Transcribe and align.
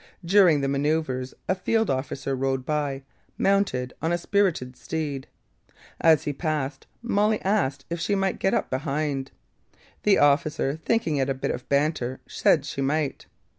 During 0.25 0.61
the 0.61 0.67
manoeuvres 0.67 1.35
a 1.47 1.53
field 1.53 1.91
officer 1.91 2.33
rode 2.35 2.65
by, 2.65 3.03
mounted 3.37 3.93
on 4.01 4.11
a 4.11 4.17
spirited 4.17 4.75
steed. 4.75 5.27
As 5.99 6.23
he 6.23 6.33
passed, 6.33 6.87
Molly 7.03 7.39
asked 7.43 7.85
if 7.87 7.99
she 7.99 8.15
might 8.15 8.39
get 8.39 8.55
up 8.55 8.71
behind. 8.71 9.29
The 10.01 10.17
officer, 10.17 10.75
thinking 10.83 11.17
it 11.17 11.29
a 11.29 11.35
bit 11.35 11.51
of 11.51 11.69
banter, 11.69 12.19
said 12.27 12.65
she 12.65 12.81
might. 12.81 13.27